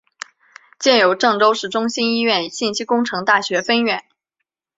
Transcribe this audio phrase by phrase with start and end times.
[0.79, 4.03] 建有郑州市中心医院信息工程大学分院。